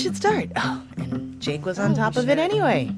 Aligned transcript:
should 0.00 0.16
start. 0.16 0.48
Oh, 0.56 0.82
and 0.96 1.38
Jake 1.40 1.66
was 1.66 1.78
on 1.78 1.94
top 1.94 2.16
of 2.16 2.28
it 2.30 2.38
anyway. 2.38 2.90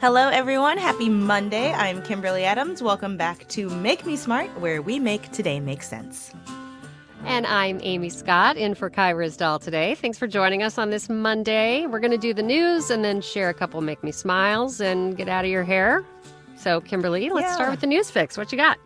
Hello, 0.00 0.28
everyone. 0.28 0.76
Happy 0.76 1.08
Monday. 1.08 1.72
I'm 1.72 2.02
Kimberly 2.02 2.44
Adams. 2.44 2.82
Welcome 2.82 3.16
back 3.16 3.48
to 3.48 3.70
Make 3.70 4.04
Me 4.04 4.16
Smart, 4.16 4.48
where 4.60 4.82
we 4.82 4.98
make 4.98 5.30
today 5.32 5.58
make 5.58 5.82
sense. 5.82 6.32
And 7.24 7.46
I'm 7.46 7.80
Amy 7.82 8.10
Scott 8.10 8.56
in 8.58 8.74
for 8.74 8.90
Kai 8.90 9.12
Ryssdal 9.12 9.60
today. 9.62 9.94
Thanks 9.94 10.18
for 10.18 10.26
joining 10.26 10.62
us 10.62 10.76
on 10.76 10.90
this 10.90 11.08
Monday. 11.08 11.86
We're 11.86 12.00
going 12.00 12.10
to 12.10 12.18
do 12.18 12.34
the 12.34 12.42
news 12.42 12.90
and 12.90 13.02
then 13.04 13.20
share 13.22 13.48
a 13.48 13.54
couple 13.54 13.80
Make 13.80 14.02
Me 14.04 14.12
Smiles 14.12 14.80
and 14.82 15.16
get 15.16 15.28
out 15.28 15.44
of 15.46 15.50
your 15.50 15.64
hair. 15.64 16.04
So, 16.56 16.80
Kimberly, 16.82 17.30
let's 17.30 17.48
Yeah. 17.48 17.54
start 17.54 17.70
with 17.70 17.80
the 17.80 17.86
news 17.86 18.10
fix. 18.10 18.36
What 18.36 18.52
you 18.52 18.58
got? 18.58 18.78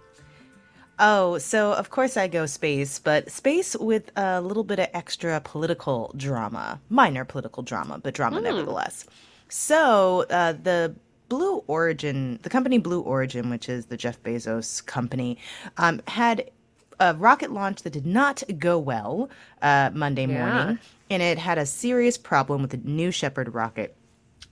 Oh, 0.99 1.39
so 1.39 1.73
of 1.73 1.91
course 1.91 2.17
I 2.17 2.29
go 2.29 2.47
space, 2.47 2.99
but 2.99 3.31
space 3.31 3.75
with 3.77 4.11
a 4.17 4.41
little 4.41 4.65
bit 4.65 4.79
of 4.79 4.89
extra 4.95 5.41
political 5.41 6.13
drama, 6.17 6.81
minor 6.89 7.25
political 7.25 7.63
drama, 7.63 7.99
but 7.99 8.15
drama 8.15 8.41
nevertheless. 8.41 9.05
So 9.49 10.25
uh, 10.31 10.53
the 10.53 10.95
Blue 11.29 11.65
Origin, 11.67 12.39
the 12.43 12.51
company 12.51 12.79
Blue 12.79 13.01
Origin, 13.01 13.51
which 13.51 13.69
is 13.69 13.87
the 13.87 13.97
Jeff 13.97 14.23
Bezos 14.23 14.85
company, 14.87 15.39
um, 15.79 16.01
had 16.07 16.51
a 17.01 17.15
rocket 17.15 17.51
launch 17.51 17.83
that 17.83 17.93
did 17.93 18.07
not 18.07 18.43
go 18.59 18.79
well 18.79 19.29
uh, 19.63 19.91
Monday 19.93 20.27
Yeah. 20.27 20.39
morning, 20.39 20.79
and 21.11 21.23
it 21.23 21.39
had 21.39 21.59
a 21.59 21.67
serious 21.67 22.17
problem 22.17 22.63
with 22.63 22.71
the 22.71 22.77
New 22.89 23.11
Shepard 23.11 23.53
rocket 23.53 23.97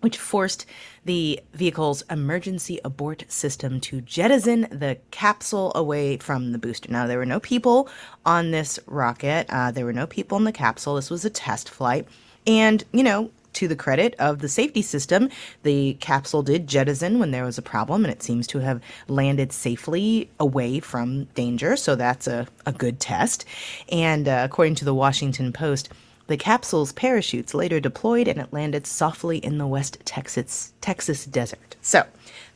which 0.03 0.19
forced 0.19 0.67
the 1.05 1.41
vehicle's 1.55 2.03
emergency 2.11 2.79
abort 2.85 3.25
system 3.29 3.81
to 3.81 4.01
jettison 4.03 4.63
the 4.71 4.99
capsule 5.11 5.73
away 5.75 6.17
from 6.19 6.53
the 6.53 6.59
booster. 6.59 6.91
Now, 6.91 7.07
there 7.07 7.19
were 7.19 7.27
no 7.27 7.41
people 7.41 7.89
on 8.27 8.51
this 8.51 8.79
rocket, 8.87 9.47
uh, 9.49 9.71
there 9.71 9.85
were 9.85 9.93
no 9.93 10.07
people 10.07 10.39
in 10.39 10.45
the 10.45 10.53
capsule. 10.53 10.97
This 10.97 11.11
was 11.11 11.25
a 11.25 11.31
test 11.31 11.71
flight. 11.71 12.07
And, 12.47 12.85
you 12.93 13.05
know, 13.05 13.31
to 13.55 13.69
the 13.69 13.77
credit 13.77 14.15
of 14.19 14.41
the 14.41 14.49
safety 14.49 14.83
system, 14.83 15.29
the 15.63 15.95
capsule 16.01 16.43
did 16.43 16.67
jettison 16.67 17.19
when 17.19 17.31
there 17.31 17.45
was 17.45 17.59
a 17.59 17.63
problem, 17.63 18.05
and 18.05 18.13
it 18.13 18.23
seems 18.23 18.47
to 18.49 18.59
have 18.61 18.81
landed 19.09 19.53
safely 19.53 20.31
away 20.41 20.81
from 20.81 21.25
danger. 21.35 21.77
So 21.77 21.95
that's 21.95 22.27
a, 22.27 22.47
a 22.67 22.73
good 22.73 22.99
test. 22.99 23.45
And 23.91 24.27
uh, 24.27 24.43
according 24.45 24.77
to 24.77 24.85
the 24.85 24.95
Washington 24.95 25.53
Post, 25.53 25.91
the 26.27 26.37
capsule's 26.37 26.93
parachutes 26.93 27.55
later 27.55 27.81
deployed 27.81 28.29
and 28.29 28.41
it 28.41 28.53
landed 28.53 28.87
softly 28.87 29.39
in 29.39 29.59
the 29.59 29.67
West 29.67 29.99
Texas 30.05 30.73
Texas 30.81 31.25
desert. 31.27 31.77
So, 31.81 32.05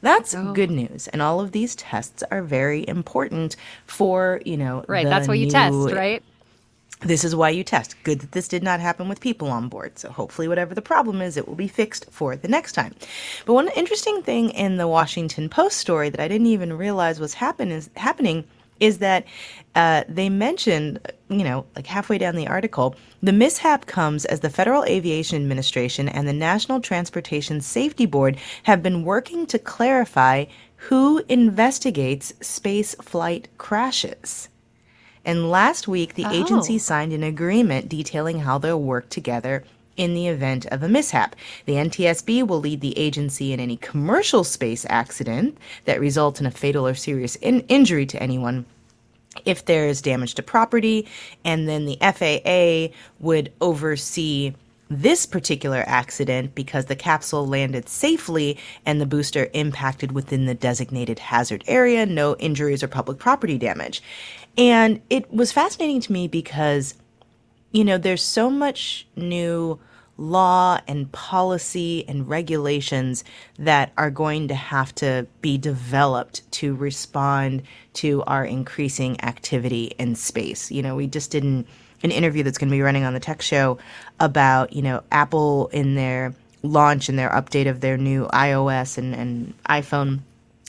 that's 0.03 0.34
oh. 0.34 0.53
good 0.53 0.70
news. 0.70 1.09
And 1.09 1.20
all 1.22 1.41
of 1.41 1.53
these 1.53 1.75
tests 1.75 2.22
are 2.31 2.42
very 2.42 2.87
important 2.89 3.56
for, 3.87 4.41
you 4.44 4.56
know, 4.56 4.84
Right, 4.87 5.06
that's 5.06 5.28
why 5.28 5.34
you 5.34 5.50
test, 5.50 5.92
right? 5.92 6.22
This 7.00 7.25
is 7.25 7.37
why 7.37 7.50
you 7.50 7.62
test. 7.62 7.94
Good 8.05 8.20
that 8.20 8.33
this 8.33 8.48
did 8.48 8.62
not 8.62 8.81
happen 8.81 9.09
with 9.09 9.20
people 9.20 9.48
on 9.48 9.69
board. 9.69 9.98
So 9.98 10.11
hopefully 10.11 10.48
whatever 10.48 10.75
the 10.75 10.83
problem 10.83 11.20
is, 11.20 11.37
it 11.37 11.47
will 11.47 11.55
be 11.55 11.69
fixed 11.69 12.06
for 12.11 12.37
the 12.37 12.48
next 12.48 12.72
time. 12.72 12.94
But 13.44 13.53
one 13.53 13.69
interesting 13.77 14.22
thing 14.22 14.50
in 14.50 14.78
the 14.78 14.89
Washington 14.89 15.50
Post 15.50 15.77
story 15.77 16.09
that 16.09 16.20
I 16.20 16.28
didn't 16.28 16.47
even 16.47 16.72
realize 16.72 17.20
was 17.20 17.34
happen 17.34 17.70
is 17.70 17.91
happening 17.97 18.44
is 18.81 18.99
that 18.99 19.25
uh, 19.75 20.05
they 20.09 20.29
mentioned, 20.29 21.01
you 21.29 21.45
know, 21.45 21.67
like 21.75 21.87
halfway 21.87 22.19
down 22.19 22.37
the 22.37 22.47
article, 22.49 22.95
the 23.23 23.33
mishap 23.33 23.87
comes 23.87 24.25
as 24.25 24.41
the 24.41 24.51
Federal 24.51 24.85
Aviation 24.85 25.37
Administration 25.43 26.09
and 26.09 26.27
the 26.27 26.33
National 26.33 26.81
Transportation 26.81 27.61
Safety 27.61 28.07
Board 28.07 28.37
have 28.65 28.83
been 28.83 29.05
working 29.05 29.47
to 29.47 29.59
clarify 29.59 30.45
who 30.77 31.23
investigates 31.29 32.33
space 32.41 32.95
flight 32.97 33.49
crashes. 33.59 34.49
And 35.25 35.51
last 35.51 35.89
week, 35.89 36.15
the 36.15 36.27
agency 36.27 36.77
Oh. 36.77 36.79
signed 36.79 37.13
an 37.13 37.23
agreement 37.23 37.89
detailing 37.89 38.41
how 38.41 38.59
they'll 38.59 38.81
work 38.81 39.09
together 39.09 39.65
in 39.97 40.15
the 40.15 40.29
event 40.29 40.67
of 40.67 40.83
a 40.83 40.89
mishap. 40.89 41.35
The 41.65 41.77
NTSB 41.79 42.43
will 42.47 42.61
lead 42.61 42.81
the 42.83 42.97
agency 42.99 43.53
in 43.53 43.59
any 43.59 43.77
commercial 43.79 44.45
space 44.45 44.85
accident 44.89 45.56
that 45.87 45.99
results 46.00 46.39
in 46.39 46.47
a 46.47 46.50
fatal 46.50 46.87
or 46.87 46.95
serious 46.95 47.37
in- 47.37 47.62
injury 47.62 48.05
to 48.06 48.23
anyone 48.23 48.67
if 49.45 49.65
there 49.65 49.87
is 49.87 50.01
damage 50.01 50.35
to 50.35 50.43
property, 50.43 51.07
and 51.45 51.69
then 51.69 51.85
the 51.85 51.99
FAA 52.01 52.95
would 53.21 53.53
oversee 53.61 54.55
this 54.89 55.27
particular 55.27 55.83
accident 55.87 56.55
because 56.55 56.85
the 56.85 56.95
capsule 56.95 57.47
landed 57.47 57.89
safely 57.89 58.57
and 58.85 59.01
the 59.01 59.07
booster 59.07 59.49
impacted 59.53 60.13
within 60.13 60.47
the 60.47 60.55
designated 60.55 61.19
hazard 61.19 61.65
area, 61.67 62.07
no 62.07 62.37
injuries 62.37 62.83
or 62.83 62.89
public 62.89 63.19
property 63.19 63.59
damage. 63.59 64.01
And 64.57 65.01
it 65.11 65.33
was 65.33 65.51
fascinating 65.51 66.01
to 66.03 66.13
me 66.13 66.29
because 66.29 66.95
you 67.73 67.85
know, 67.85 67.99
there's 67.99 68.23
so 68.23 68.49
much 68.49 69.07
new 69.17 69.79
law 70.19 70.81
and 70.88 71.10
policy 71.12 72.04
and 72.09 72.28
regulations 72.28 73.25
that 73.59 73.93
are 73.97 74.10
going 74.10 74.49
to 74.49 74.54
have 74.54 74.94
to 74.94 75.27
be 75.43 75.59
developed 75.59 76.50
to 76.53 76.75
respond 76.75 77.62
to 77.94 78.22
our 78.25 78.44
increasing 78.44 79.21
activity 79.22 79.93
in 79.99 80.15
space. 80.15 80.71
You 80.71 80.82
know, 80.82 80.97
we 80.97 81.06
just 81.06 81.31
did 81.31 81.44
an, 81.44 81.66
an 82.03 82.10
interview 82.10 82.43
that's 82.43 82.59
going 82.59 82.71
to 82.71 82.76
be 82.76 82.82
running 82.82 83.05
on 83.05 83.15
the 83.15 83.21
tech 83.21 83.43
show 83.43 83.78
about, 84.19 84.72
you 84.72 84.82
know, 84.82 85.03
Apple 85.12 85.69
in 85.69 85.94
their 85.94 86.34
launch 86.62 87.09
and 87.09 87.19
their 87.19 87.31
update 87.31 87.69
of 87.69 87.81
their 87.81 87.97
new 87.97 88.26
iOS 88.26 88.99
and, 88.99 89.15
and 89.15 89.55
iPhone 89.65 90.21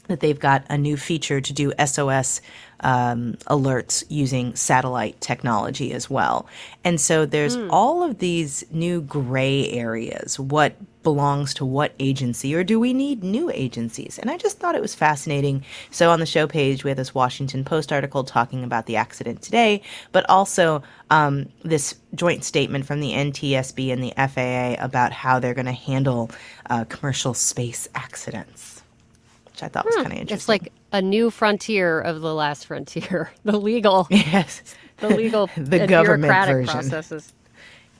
that 0.07 0.19
they've 0.19 0.39
got 0.39 0.65
a 0.69 0.77
new 0.77 0.97
feature 0.97 1.41
to 1.41 1.53
do 1.53 1.73
SOS 1.85 2.41
um, 2.81 3.33
alerts 3.47 4.03
using 4.09 4.55
satellite 4.55 5.19
technology 5.21 5.93
as 5.93 6.09
well. 6.09 6.47
And 6.83 7.01
so 7.01 7.25
there's 7.25 7.55
all 7.69 8.03
of 8.03 8.19
these 8.19 8.63
new 8.71 9.01
gray 9.01 9.69
areas. 9.71 10.39
What 10.39 10.75
belongs 11.03 11.53
to 11.53 11.63
what 11.63 11.93
agency, 11.99 12.53
or 12.53 12.63
do 12.63 12.79
we 12.79 12.93
need 12.93 13.23
new 13.23 13.49
agencies? 13.51 14.19
And 14.19 14.29
I 14.29 14.37
just 14.37 14.59
thought 14.59 14.75
it 14.75 14.81
was 14.81 14.93
fascinating. 14.93 15.63
So 15.89 16.11
on 16.11 16.19
the 16.19 16.25
show 16.25 16.47
page, 16.47 16.83
we 16.83 16.89
have 16.89 16.97
this 16.97 17.15
Washington 17.15 17.63
Post 17.63 17.93
article 17.93 18.23
talking 18.23 18.63
about 18.63 18.85
the 18.87 18.97
accident 18.97 19.41
today, 19.41 19.81
but 20.11 20.29
also 20.29 20.83
um, 21.09 21.47
this 21.63 21.95
joint 22.13 22.43
statement 22.43 22.85
from 22.85 22.99
the 22.99 23.11
NTSB 23.11 23.91
and 23.93 24.03
the 24.03 24.13
FAA 24.17 24.83
about 24.83 25.13
how 25.13 25.39
they're 25.39 25.53
going 25.53 25.65
to 25.65 25.71
handle 25.71 26.29
uh, 26.69 26.83
commercial 26.85 27.33
space 27.33 27.87
accidents 27.95 28.77
which 29.57 29.63
I 29.63 29.69
thought 29.69 29.85
was 29.85 29.95
kind 29.95 30.13
of 30.13 30.19
interesting. 30.19 30.35
It's 30.35 30.47
like 30.47 30.71
a 30.91 31.01
new 31.01 31.29
frontier 31.29 31.99
of 31.99 32.21
the 32.21 32.33
last 32.33 32.65
frontier, 32.67 33.31
the 33.43 33.59
legal, 33.59 34.07
yes, 34.09 34.61
the 34.97 35.09
legal, 35.09 35.47
The 35.57 35.85
government 35.87 36.23
bureaucratic 36.23 36.55
version. 36.55 36.73
processes. 36.73 37.33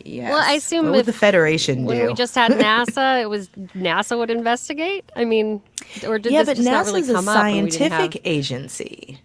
yes. 0.03 0.29
Well, 0.31 0.41
I 0.43 0.53
assume 0.53 0.85
what 0.85 0.91
would 0.91 0.99
if- 1.01 1.05
the 1.07 1.13
Federation 1.13 1.83
When 1.85 1.97
do? 1.97 2.07
we 2.07 2.13
just 2.13 2.33
had 2.35 2.51
NASA, 2.53 3.21
it 3.23 3.29
was 3.29 3.49
NASA 3.75 4.17
would 4.17 4.29
investigate. 4.31 5.03
I 5.15 5.25
mean, 5.25 5.61
or 6.05 6.17
did 6.19 6.31
yeah, 6.31 6.43
this 6.43 6.49
but 6.49 6.57
just 6.57 6.69
not 6.69 6.85
really 6.85 7.01
NASA's 7.01 7.09
a 7.09 7.13
come 7.13 7.27
up? 7.29 7.37
and 7.45 7.63
we 7.65 7.69
didn't 7.71 7.73
scientific 7.91 8.13
have- 8.13 8.21
agency, 8.33 9.19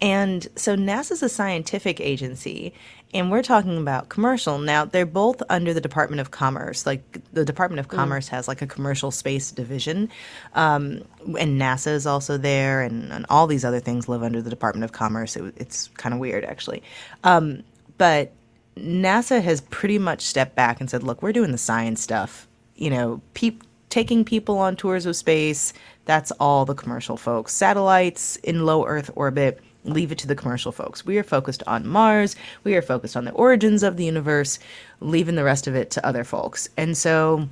and 0.00 0.46
so 0.56 0.76
NASA's 0.76 1.22
a 1.22 1.28
scientific 1.28 2.00
agency, 2.00 2.72
and 3.12 3.30
we're 3.30 3.42
talking 3.42 3.76
about 3.76 4.08
commercial. 4.08 4.58
Now 4.58 4.84
they're 4.84 5.04
both 5.04 5.42
under 5.50 5.74
the 5.74 5.80
Department 5.80 6.20
of 6.20 6.30
Commerce. 6.30 6.86
Like 6.86 7.20
the 7.32 7.44
Department 7.44 7.80
of 7.80 7.88
Mm. 7.88 7.96
Commerce 7.96 8.28
has 8.28 8.48
like 8.48 8.62
a 8.62 8.66
commercial 8.66 9.10
space 9.10 9.50
division, 9.50 10.08
um, 10.54 11.02
and 11.38 11.60
NASA 11.60 11.88
is 11.88 12.06
also 12.06 12.38
there, 12.38 12.82
and, 12.82 13.12
and 13.12 13.26
all 13.28 13.46
these 13.46 13.64
other 13.64 13.80
things 13.80 14.08
live 14.08 14.22
under 14.22 14.40
the 14.40 14.50
Department 14.50 14.84
of 14.84 14.92
Commerce. 14.92 15.36
It, 15.36 15.54
it's 15.56 15.88
kind 15.96 16.14
of 16.14 16.20
weird, 16.20 16.44
actually, 16.44 16.82
um, 17.24 17.62
but 17.98 18.32
NASA 18.78 19.42
has 19.42 19.60
pretty 19.62 19.98
much 19.98 20.22
stepped 20.22 20.54
back 20.54 20.80
and 20.80 20.88
said, 20.88 21.02
"Look, 21.02 21.22
we're 21.22 21.32
doing 21.32 21.52
the 21.52 21.58
science 21.58 22.00
stuff. 22.00 22.46
You 22.76 22.90
know, 22.90 23.20
peop- 23.34 23.64
taking 23.90 24.24
people 24.24 24.56
on 24.58 24.76
tours 24.76 25.04
of 25.04 25.16
space. 25.16 25.72
That's 26.06 26.30
all 26.32 26.64
the 26.64 26.74
commercial 26.74 27.16
folks. 27.16 27.52
Satellites 27.52 28.36
in 28.36 28.64
low 28.64 28.86
Earth 28.86 29.10
orbit." 29.16 29.60
Leave 29.84 30.12
it 30.12 30.18
to 30.18 30.26
the 30.26 30.34
commercial 30.34 30.72
folks. 30.72 31.06
We 31.06 31.18
are 31.18 31.22
focused 31.22 31.62
on 31.66 31.86
Mars. 31.86 32.36
We 32.64 32.74
are 32.76 32.82
focused 32.82 33.16
on 33.16 33.24
the 33.24 33.32
origins 33.32 33.82
of 33.82 33.96
the 33.96 34.04
universe, 34.04 34.58
leaving 35.00 35.36
the 35.36 35.44
rest 35.44 35.66
of 35.66 35.74
it 35.74 35.90
to 35.92 36.06
other 36.06 36.24
folks. 36.24 36.68
And 36.76 36.96
so, 36.96 37.48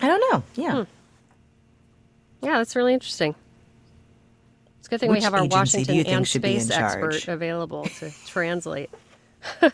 I 0.00 0.06
don't 0.06 0.32
know. 0.32 0.42
Yeah. 0.54 0.84
Hmm. 0.84 2.46
Yeah, 2.46 2.58
that's 2.58 2.74
really 2.74 2.94
interesting. 2.94 3.34
It's 4.78 4.88
a 4.88 4.90
good 4.90 5.00
thing 5.00 5.10
we 5.10 5.20
have 5.20 5.34
our 5.34 5.44
Washington 5.44 6.06
and 6.06 6.26
should 6.26 6.40
be 6.40 6.54
in 6.54 6.60
space 6.60 6.76
expert 6.76 7.28
available 7.28 7.84
to 7.84 8.10
translate. 8.26 8.90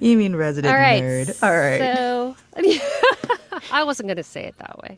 You 0.00 0.16
mean 0.16 0.36
resident 0.36 0.72
All 0.72 0.80
right. 0.80 1.02
nerd. 1.02 1.42
All 1.42 1.56
right. 1.56 1.78
So 1.80 2.36
I 3.72 3.84
wasn't 3.84 4.08
going 4.08 4.16
to 4.16 4.22
say 4.22 4.44
it 4.44 4.56
that 4.58 4.78
way. 4.78 4.96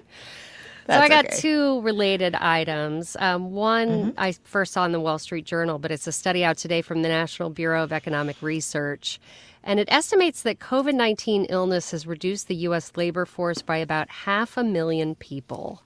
So 0.86 0.92
I 0.98 1.08
got 1.08 1.26
okay. 1.26 1.36
two 1.36 1.80
related 1.80 2.34
items. 2.34 3.16
Um, 3.18 3.52
one 3.52 4.04
Mm-hmm. 4.04 4.10
I 4.18 4.32
first 4.44 4.72
saw 4.72 4.84
in 4.84 4.92
the 4.92 5.00
Wall 5.00 5.18
Street 5.18 5.44
Journal, 5.44 5.78
but 5.78 5.90
it's 5.90 6.06
a 6.06 6.12
study 6.12 6.44
out 6.44 6.56
today 6.56 6.82
from 6.82 7.02
the 7.02 7.08
National 7.08 7.50
Bureau 7.50 7.82
of 7.82 7.92
Economic 7.92 8.40
Research. 8.42 9.20
And 9.62 9.80
it 9.80 9.88
estimates 9.90 10.42
that 10.42 10.58
COVID 10.58 10.94
19 10.94 11.46
illness 11.46 11.92
has 11.92 12.06
reduced 12.06 12.48
the 12.48 12.54
U.S. 12.56 12.92
labor 12.96 13.24
force 13.24 13.62
by 13.62 13.78
about 13.78 14.08
half 14.10 14.56
a 14.56 14.64
million 14.64 15.14
people. 15.14 15.82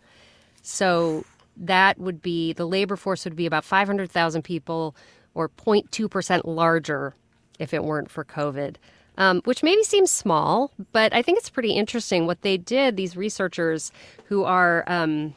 So 0.63 1.25
that 1.57 1.99
would 1.99 2.21
be 2.21 2.53
the 2.53 2.67
labor 2.67 2.97
force 2.97 3.25
would 3.25 3.37
be 3.37 3.47
about 3.47 3.65
500,000 3.65 4.43
people 4.43 4.97
or 5.35 5.49
0.2% 5.49 6.43
larger 6.45 7.15
if 7.59 7.73
it 7.73 7.85
weren't 7.85 8.11
for 8.11 8.25
COVID. 8.25 8.77
Um, 9.19 9.43
which 9.47 9.65
maybe 9.65 9.83
seems 9.83 10.13
small, 10.13 10.71
but 10.93 11.13
I 11.13 11.23
think 11.23 11.39
it's 11.39 11.51
pretty 11.51 11.73
interesting 11.73 12.27
what 12.27 12.43
they 12.43 12.57
did. 12.57 12.97
These 12.97 13.17
researchers 13.17 13.91
who 14.27 14.45
are 14.45 14.85
um, 14.87 15.35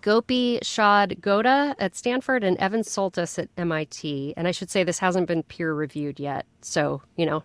Gopi 0.00 0.58
Shah 0.62 1.06
Goda 1.06 1.74
at 1.78 1.96
Stanford 1.96 2.44
and 2.44 2.56
Evan 2.58 2.82
Soltas 2.82 3.38
at 3.38 3.48
MIT. 3.56 4.34
And 4.36 4.46
I 4.46 4.50
should 4.50 4.70
say 4.70 4.84
this 4.84 4.98
hasn't 4.98 5.26
been 5.26 5.42
peer 5.42 5.74
reviewed 5.74 6.20
yet. 6.20 6.46
So, 6.60 7.02
you 7.16 7.26
know, 7.26 7.42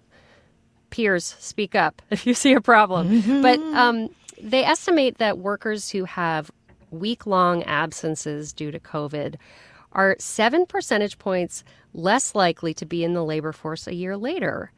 peers 0.89 1.35
speak 1.39 1.75
up 1.75 2.01
if 2.09 2.25
you 2.25 2.33
see 2.33 2.53
a 2.53 2.61
problem. 2.61 3.09
Mm-hmm. 3.09 3.41
But 3.41 3.59
um, 3.59 4.09
they 4.41 4.63
estimate 4.63 5.17
that 5.17 5.37
workers 5.37 5.89
who 5.89 6.05
have 6.05 6.51
week 6.91 7.25
long 7.25 7.63
absences 7.63 8.53
due 8.53 8.71
to 8.71 8.79
COVID 8.79 9.35
are 9.91 10.15
seven 10.19 10.65
percentage 10.65 11.17
points 11.17 11.63
less 11.93 12.35
likely 12.35 12.73
to 12.75 12.85
be 12.85 13.03
in 13.03 13.13
the 13.13 13.23
labor 13.23 13.51
force 13.51 13.87
a 13.87 13.95
year 13.95 14.15
later. 14.15 14.71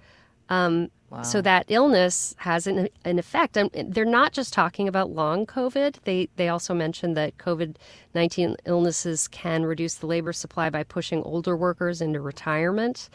Um, 0.49 0.89
wow. 1.09 1.21
So 1.21 1.41
that 1.41 1.65
illness 1.69 2.35
has 2.39 2.67
an, 2.67 2.89
an 3.05 3.19
effect. 3.19 3.55
And 3.55 3.69
they're 3.73 4.05
not 4.05 4.33
just 4.33 4.53
talking 4.53 4.87
about 4.87 5.11
long 5.11 5.45
COVID. 5.45 5.97
They 6.03 6.29
they 6.35 6.49
also 6.49 6.73
mentioned 6.73 7.15
that 7.17 7.37
COVID 7.37 7.75
nineteen 8.13 8.55
illnesses 8.65 9.27
can 9.27 9.65
reduce 9.65 9.95
the 9.95 10.07
labor 10.07 10.33
supply 10.33 10.69
by 10.69 10.83
pushing 10.83 11.23
older 11.23 11.55
workers 11.55 12.01
into 12.01 12.19
retirement. 12.19 13.09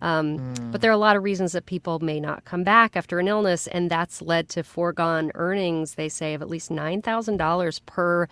Um, 0.00 0.38
mm. 0.38 0.72
But 0.72 0.80
there 0.80 0.90
are 0.90 0.94
a 0.94 0.98
lot 0.98 1.16
of 1.16 1.22
reasons 1.22 1.52
that 1.52 1.66
people 1.66 1.98
may 2.00 2.20
not 2.20 2.44
come 2.44 2.64
back 2.64 2.96
after 2.96 3.18
an 3.18 3.28
illness, 3.28 3.66
and 3.66 3.90
that's 3.90 4.20
led 4.20 4.48
to 4.50 4.62
foregone 4.62 5.32
earnings, 5.34 5.94
they 5.94 6.08
say, 6.08 6.34
of 6.34 6.42
at 6.42 6.50
least 6.50 6.70
$9,000 6.70 7.80
per 7.86 8.28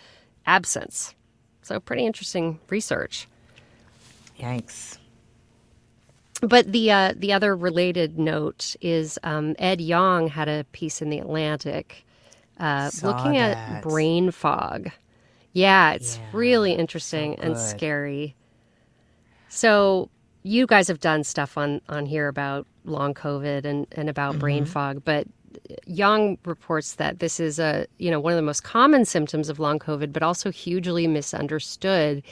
absence. 0.46 1.14
So, 1.62 1.80
pretty 1.80 2.04
interesting 2.04 2.60
research. 2.68 3.26
Yikes. 4.38 4.98
But 6.46 6.72
the 6.72 6.90
uh, 6.90 7.14
the 7.16 7.32
other 7.32 7.56
related 7.56 8.18
note 8.18 8.76
is 8.80 9.18
um, 9.22 9.54
Ed 9.58 9.80
Yong 9.80 10.28
had 10.28 10.48
a 10.48 10.64
piece 10.72 11.02
in 11.02 11.10
the 11.10 11.18
Atlantic 11.18 12.04
uh, 12.58 12.90
looking 13.02 13.32
that. 13.32 13.56
at 13.56 13.82
brain 13.82 14.30
fog. 14.30 14.90
Yeah, 15.52 15.92
it's 15.92 16.18
yeah, 16.18 16.24
really 16.32 16.72
interesting 16.72 17.36
so 17.36 17.42
and 17.42 17.58
scary. 17.58 18.34
So 19.48 20.10
you 20.42 20.66
guys 20.66 20.88
have 20.88 21.00
done 21.00 21.24
stuff 21.24 21.56
on 21.56 21.80
on 21.88 22.06
here 22.06 22.28
about 22.28 22.66
long 22.84 23.14
COVID 23.14 23.64
and 23.64 23.86
and 23.92 24.08
about 24.08 24.32
mm-hmm. 24.32 24.40
brain 24.40 24.64
fog, 24.64 25.02
but 25.04 25.26
Yong 25.86 26.38
reports 26.44 26.94
that 26.96 27.20
this 27.20 27.40
is 27.40 27.58
a 27.58 27.86
you 27.98 28.10
know 28.10 28.20
one 28.20 28.32
of 28.32 28.36
the 28.36 28.42
most 28.42 28.64
common 28.64 29.04
symptoms 29.04 29.48
of 29.48 29.58
long 29.58 29.78
COVID, 29.78 30.12
but 30.12 30.22
also 30.22 30.50
hugely 30.50 31.06
misunderstood. 31.06 32.22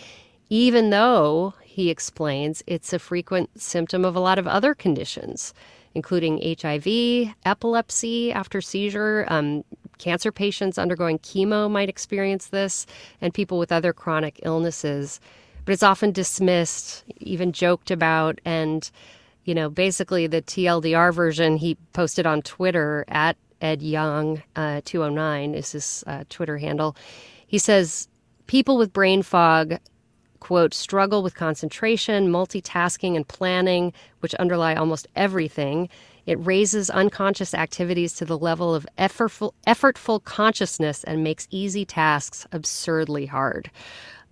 Even 0.52 0.90
though 0.90 1.54
he 1.62 1.88
explains 1.88 2.62
it's 2.66 2.92
a 2.92 2.98
frequent 2.98 3.48
symptom 3.58 4.04
of 4.04 4.14
a 4.14 4.20
lot 4.20 4.38
of 4.38 4.46
other 4.46 4.74
conditions, 4.74 5.54
including 5.94 6.56
HIV, 6.60 7.34
epilepsy 7.46 8.32
after 8.32 8.60
seizure. 8.60 9.24
Um, 9.28 9.64
cancer 9.96 10.30
patients 10.30 10.76
undergoing 10.76 11.18
chemo 11.20 11.70
might 11.70 11.88
experience 11.88 12.48
this, 12.48 12.86
and 13.22 13.32
people 13.32 13.58
with 13.58 13.72
other 13.72 13.94
chronic 13.94 14.40
illnesses 14.42 15.20
but 15.64 15.72
it's 15.72 15.82
often 15.82 16.12
dismissed, 16.12 17.04
even 17.18 17.52
joked 17.52 17.90
about. 17.90 18.40
And, 18.44 18.90
you 19.44 19.54
know, 19.54 19.68
basically 19.68 20.26
the 20.26 20.42
TLDR 20.42 21.14
version 21.14 21.56
he 21.56 21.76
posted 21.92 22.26
on 22.26 22.42
Twitter 22.42 23.04
at 23.08 23.36
Ed 23.60 23.82
Yong 23.82 24.42
uh, 24.56 24.80
209 24.84 25.54
is 25.54 25.72
his 25.72 26.04
uh, 26.06 26.24
Twitter 26.28 26.58
handle. 26.58 26.96
He 27.46 27.58
says, 27.58 28.08
People 28.48 28.76
with 28.76 28.92
brain 28.92 29.22
fog, 29.22 29.78
quote, 30.42 30.74
struggle 30.74 31.22
with 31.22 31.36
concentration, 31.36 32.26
multitasking, 32.26 33.14
and 33.14 33.28
planning, 33.28 33.92
which 34.18 34.34
underlie 34.34 34.74
almost 34.74 35.06
everything. 35.14 35.88
It 36.26 36.34
raises 36.44 36.90
unconscious 36.90 37.54
activities 37.54 38.12
to 38.14 38.24
the 38.24 38.36
level 38.36 38.74
of 38.74 38.84
effortful, 38.98 39.52
effortful 39.68 40.24
consciousness 40.24 41.04
and 41.04 41.22
makes 41.22 41.46
easy 41.52 41.84
tasks 41.84 42.44
absurdly 42.50 43.26
hard. 43.26 43.70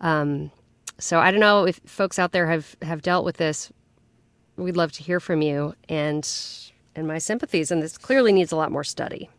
Um, 0.01 0.51
so 0.99 1.21
I 1.21 1.31
don't 1.31 1.39
know 1.39 1.65
if 1.65 1.81
folks 1.87 2.19
out 2.19 2.33
there 2.33 2.49
have 2.49 2.77
have 2.83 3.03
dealt 3.03 3.25
with 3.25 3.37
this. 3.37 3.71
We'd 4.57 4.77
love 4.77 4.91
to 4.93 5.05
hear 5.05 5.21
from 5.21 5.43
you 5.43 5.75
and 5.89 6.29
and 6.97 7.07
my 7.07 7.19
sympathies. 7.19 7.71
And 7.71 7.81
this 7.81 7.97
clearly 7.97 8.33
needs 8.33 8.51
a 8.51 8.57
lot 8.57 8.73
more 8.73 8.85
study. 8.85 9.31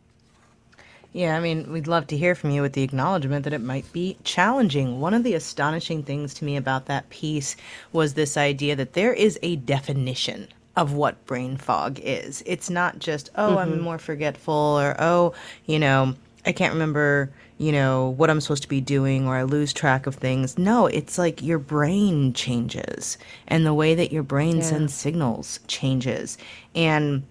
Yeah, 1.12 1.36
I 1.36 1.40
mean, 1.40 1.70
we'd 1.70 1.86
love 1.86 2.06
to 2.08 2.16
hear 2.16 2.34
from 2.34 2.50
you 2.50 2.62
with 2.62 2.72
the 2.72 2.82
acknowledgement 2.82 3.44
that 3.44 3.52
it 3.52 3.60
might 3.60 3.90
be 3.92 4.16
challenging. 4.24 5.00
One 5.00 5.12
of 5.12 5.24
the 5.24 5.34
astonishing 5.34 6.02
things 6.02 6.32
to 6.34 6.44
me 6.44 6.56
about 6.56 6.86
that 6.86 7.10
piece 7.10 7.54
was 7.92 8.14
this 8.14 8.36
idea 8.36 8.74
that 8.76 8.94
there 8.94 9.12
is 9.12 9.38
a 9.42 9.56
definition 9.56 10.48
of 10.74 10.94
what 10.94 11.26
brain 11.26 11.58
fog 11.58 12.00
is. 12.02 12.42
It's 12.46 12.70
not 12.70 12.98
just, 12.98 13.28
oh, 13.34 13.50
mm-hmm. 13.50 13.58
I'm 13.58 13.80
more 13.80 13.98
forgetful 13.98 14.54
or, 14.54 14.96
oh, 14.98 15.34
you 15.66 15.78
know, 15.78 16.14
I 16.46 16.52
can't 16.52 16.72
remember 16.72 17.30
you 17.62 17.70
know, 17.70 18.08
what 18.16 18.28
I'm 18.28 18.40
supposed 18.40 18.64
to 18.64 18.68
be 18.68 18.80
doing 18.80 19.28
or 19.28 19.36
I 19.36 19.44
lose 19.44 19.72
track 19.72 20.08
of 20.08 20.16
things. 20.16 20.58
No, 20.58 20.86
it's 20.86 21.16
like 21.16 21.40
your 21.40 21.60
brain 21.60 22.32
changes 22.32 23.16
and 23.46 23.64
the 23.64 23.72
way 23.72 23.94
that 23.94 24.10
your 24.10 24.24
brain 24.24 24.56
yeah. 24.56 24.64
sends 24.64 24.92
signals 24.92 25.60
changes. 25.68 26.38
And 26.74 27.22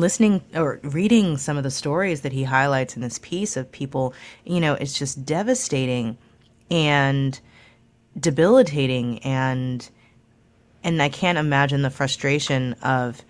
listening 0.00 0.42
or 0.54 0.80
reading 0.82 1.36
some 1.36 1.56
of 1.56 1.62
the 1.62 1.70
stories 1.70 2.22
that 2.22 2.32
he 2.32 2.44
highlights 2.44 2.96
in 2.96 3.02
this 3.02 3.18
piece 3.18 3.56
of 3.56 3.70
people, 3.72 4.14
you 4.44 4.60
know, 4.60 4.74
it's 4.74 4.98
just 4.98 5.24
devastating 5.24 6.18
and 6.70 7.38
debilitating 8.18 9.18
and 9.20 9.88
and 10.82 11.02
I 11.02 11.08
can't 11.08 11.36
imagine 11.36 11.82
the 11.82 11.90
frustration 11.90 12.74
of 12.74 13.22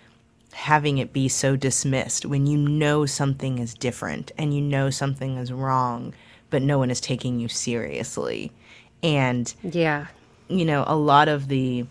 having 0.52 0.98
it 0.98 1.12
be 1.12 1.28
so 1.28 1.56
dismissed 1.56 2.26
when 2.26 2.46
you 2.46 2.56
know 2.58 3.06
something 3.06 3.58
is 3.58 3.74
different 3.74 4.30
and 4.36 4.54
you 4.54 4.60
know 4.60 4.90
something 4.90 5.36
is 5.36 5.52
wrong 5.52 6.14
but 6.50 6.62
no 6.62 6.78
one 6.78 6.90
is 6.90 7.00
taking 7.00 7.38
you 7.38 7.48
seriously. 7.48 8.52
And 9.02 9.52
yeah, 9.62 10.06
you 10.48 10.64
know, 10.64 10.84
a 10.86 10.96
lot 10.96 11.28
of 11.28 11.48
the, 11.48 11.86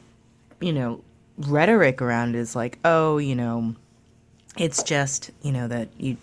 you 0.59 0.73
know, 0.73 1.01
rhetoric 1.37 2.01
around 2.01 2.35
is 2.35 2.55
like, 2.55 2.79
oh, 2.85 3.17
you 3.17 3.35
know, 3.35 3.75
it's 4.57 4.83
just, 4.83 5.31
you 5.41 5.51
know, 5.51 5.67
that 5.67 5.89
you 5.97 6.17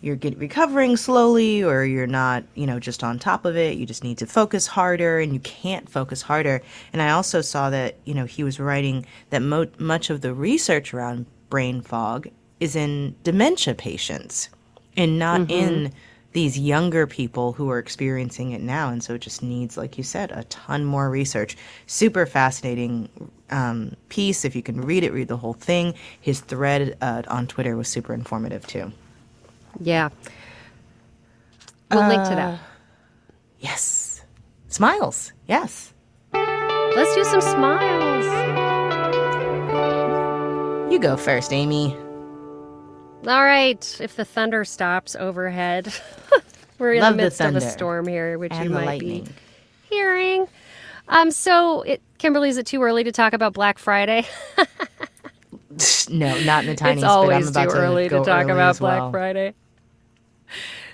you're 0.00 0.16
get, 0.16 0.36
recovering 0.38 0.96
slowly 0.96 1.64
or 1.64 1.84
you're 1.84 2.06
not, 2.06 2.44
you 2.54 2.66
know, 2.66 2.78
just 2.78 3.02
on 3.02 3.18
top 3.18 3.44
of 3.44 3.56
it. 3.56 3.76
You 3.76 3.86
just 3.86 4.04
need 4.04 4.18
to 4.18 4.26
focus 4.26 4.66
harder 4.66 5.18
and 5.18 5.32
you 5.32 5.40
can't 5.40 5.88
focus 5.88 6.22
harder. 6.22 6.62
And 6.92 7.00
I 7.02 7.10
also 7.10 7.40
saw 7.40 7.70
that, 7.70 7.96
you 8.04 8.14
know, 8.14 8.24
he 8.24 8.44
was 8.44 8.60
writing 8.60 9.06
that 9.30 9.42
mo- 9.42 9.70
much 9.78 10.10
of 10.10 10.20
the 10.20 10.34
research 10.34 10.92
around 10.92 11.26
brain 11.48 11.80
fog 11.80 12.28
is 12.60 12.76
in 12.76 13.14
dementia 13.22 13.74
patients 13.74 14.48
and 14.96 15.18
not 15.18 15.42
mm-hmm. 15.42 15.50
in 15.50 15.92
these 16.32 16.58
younger 16.58 17.06
people 17.06 17.52
who 17.52 17.70
are 17.70 17.78
experiencing 17.78 18.52
it 18.52 18.60
now. 18.60 18.90
And 18.90 19.02
so 19.02 19.14
it 19.14 19.22
just 19.22 19.42
needs, 19.42 19.76
like 19.76 19.96
you 19.96 20.04
said, 20.04 20.30
a 20.32 20.44
ton 20.44 20.84
more 20.84 21.08
research. 21.08 21.56
Super 21.86 22.26
fascinating 22.26 23.08
um, 23.50 23.96
piece. 24.08 24.44
If 24.44 24.56
you 24.56 24.62
can 24.62 24.80
read 24.80 25.04
it, 25.04 25.12
read 25.12 25.28
the 25.28 25.36
whole 25.36 25.54
thing. 25.54 25.94
His 26.20 26.40
thread 26.40 26.96
uh, 27.00 27.22
on 27.28 27.46
Twitter 27.46 27.76
was 27.76 27.88
super 27.88 28.14
informative 28.14 28.66
too. 28.66 28.92
Yeah. 29.80 30.10
We'll 31.90 32.02
uh, 32.02 32.08
link 32.08 32.24
to 32.24 32.34
that. 32.34 32.54
Uh, 32.54 32.58
yes. 33.60 34.22
Smiles. 34.68 35.32
Yes. 35.46 35.92
Let's 36.32 37.14
do 37.14 37.24
some 37.24 37.40
smiles. 37.40 38.24
You 40.92 40.98
go 40.98 41.16
first, 41.16 41.52
Amy. 41.52 41.94
All 43.26 43.42
right, 43.42 44.00
if 44.00 44.14
the 44.14 44.24
thunder 44.24 44.64
stops 44.64 45.16
overhead, 45.16 45.92
we're 46.78 46.94
in 46.94 47.00
Love 47.00 47.16
the 47.16 47.24
midst 47.24 47.38
the 47.38 47.48
of 47.48 47.56
a 47.56 47.60
storm 47.60 48.06
here, 48.06 48.38
which 48.38 48.54
you 48.54 48.70
might 48.70 48.86
lightning. 48.86 49.24
be 49.24 49.30
hearing. 49.90 50.46
Um, 51.08 51.30
so, 51.30 51.82
it, 51.82 52.00
Kimberly, 52.18 52.48
is 52.48 52.56
it 52.56 52.66
too 52.66 52.82
early 52.82 53.04
to 53.04 53.12
talk 53.12 53.32
about 53.32 53.52
Black 53.52 53.78
Friday? 53.78 54.26
no, 56.10 56.38
not 56.44 56.64
in 56.64 56.70
the 56.70 56.76
tiniest. 56.76 56.98
It's 56.98 57.04
always 57.04 57.50
too 57.50 57.60
early 57.60 58.08
to, 58.08 58.18
to 58.18 58.24
talk 58.24 58.48
about 58.48 58.78
Black 58.78 59.00
well. 59.00 59.10
Friday. 59.10 59.54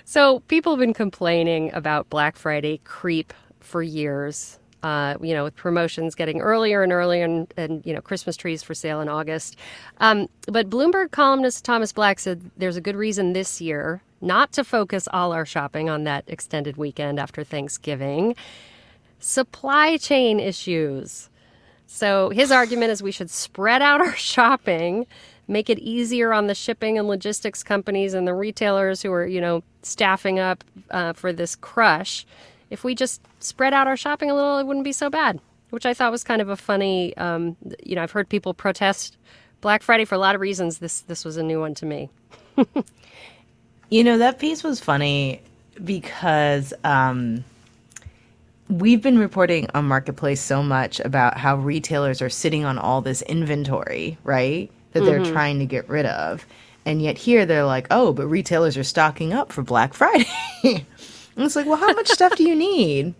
So, 0.05 0.41
people 0.41 0.73
have 0.73 0.79
been 0.79 0.93
complaining 0.93 1.71
about 1.73 2.09
Black 2.09 2.35
Friday 2.35 2.81
creep 2.83 3.33
for 3.59 3.81
years 3.81 4.59
uh, 4.83 5.15
you 5.21 5.33
know, 5.33 5.45
with 5.45 5.55
promotions 5.55 6.13
getting 6.13 6.41
earlier 6.41 6.83
and 6.83 6.91
earlier 6.91 7.23
and, 7.23 7.51
and, 7.55 7.85
you 7.85 7.93
know, 7.93 8.01
Christmas 8.01 8.35
trees 8.35 8.61
for 8.61 8.73
sale 8.73 8.99
in 8.99 9.07
August. 9.07 9.55
Um, 9.99 10.27
but 10.47 10.69
Bloomberg 10.69 11.11
columnist 11.11 11.63
Thomas 11.63 11.93
Black 11.93 12.19
said 12.19 12.51
there's 12.57 12.75
a 12.75 12.81
good 12.81 12.97
reason 12.97 13.31
this 13.33 13.61
year 13.61 14.01
not 14.19 14.51
to 14.53 14.63
focus 14.63 15.07
all 15.11 15.31
our 15.31 15.45
shopping 15.45 15.89
on 15.89 16.03
that 16.03 16.23
extended 16.27 16.77
weekend 16.77 17.19
after 17.19 17.43
Thanksgiving. 17.43 18.35
Supply 19.23 19.97
chain 19.97 20.39
issues. 20.39 21.29
So 21.87 22.29
his 22.29 22.51
argument 22.51 22.91
is 22.91 23.03
we 23.03 23.11
should 23.11 23.29
spread 23.29 23.81
out 23.81 24.01
our 24.01 24.15
shopping, 24.17 25.07
make 25.47 25.69
it 25.69 25.79
easier 25.79 26.33
on 26.33 26.47
the 26.47 26.55
shipping 26.55 26.97
and 26.97 27.07
logistics 27.07 27.63
companies 27.63 28.13
and 28.13 28.27
the 28.27 28.33
retailers 28.33 29.01
who 29.01 29.11
are, 29.11 29.25
you 29.25 29.41
know, 29.41 29.63
staffing 29.81 30.39
up 30.39 30.63
uh, 30.91 31.13
for 31.13 31.31
this 31.31 31.55
crush 31.55 32.25
if 32.73 32.83
we 32.83 32.95
just 32.95 33.21
spread 33.39 33.71
out 33.71 33.85
our 33.87 33.95
shopping 33.95 34.31
a 34.31 34.35
little, 34.35 34.57
it 34.57 34.65
wouldn't 34.65 34.83
be 34.83 34.91
so 34.91 35.07
bad. 35.07 35.39
Which 35.69 35.85
I 35.85 35.93
thought 35.93 36.11
was 36.11 36.23
kind 36.23 36.41
of 36.41 36.49
a 36.49 36.57
funny, 36.57 37.15
um, 37.17 37.55
you 37.83 37.95
know, 37.95 38.01
I've 38.01 38.11
heard 38.11 38.27
people 38.27 38.55
protest 38.55 39.15
Black 39.61 39.83
Friday 39.83 40.05
for 40.05 40.15
a 40.15 40.17
lot 40.17 40.33
of 40.33 40.41
reasons. 40.41 40.79
This 40.79 41.01
this 41.01 41.23
was 41.23 41.37
a 41.37 41.43
new 41.43 41.59
one 41.59 41.75
to 41.75 41.85
me. 41.85 42.09
you 43.89 44.03
know 44.03 44.17
that 44.17 44.39
piece 44.39 44.63
was 44.63 44.79
funny 44.79 45.41
because 45.83 46.73
um, 46.83 47.43
we've 48.69 49.01
been 49.01 49.19
reporting 49.19 49.67
on 49.73 49.85
marketplace 49.85 50.41
so 50.41 50.63
much 50.63 50.99
about 50.99 51.37
how 51.37 51.57
retailers 51.57 52.21
are 52.21 52.29
sitting 52.29 52.65
on 52.65 52.77
all 52.77 53.01
this 53.01 53.21
inventory, 53.23 54.17
right? 54.23 54.71
That 54.93 55.03
they're 55.03 55.19
mm-hmm. 55.19 55.33
trying 55.33 55.59
to 55.59 55.65
get 55.65 55.87
rid 55.89 56.05
of. 56.05 56.45
And 56.85 57.01
yet 57.01 57.17
here 57.17 57.45
they're 57.45 57.65
like, 57.65 57.87
oh, 57.91 58.13
but 58.13 58.27
retailers 58.27 58.77
are 58.77 58.83
stocking 58.83 59.33
up 59.33 59.51
for 59.51 59.61
Black 59.63 59.93
Friday. 59.95 60.25
and 60.63 60.85
it's 61.37 61.55
like, 61.55 61.65
well, 61.65 61.77
how 61.77 61.93
much 61.93 62.09
stuff 62.09 62.35
do 62.35 62.43
you 62.43 62.55
need? 62.55 63.13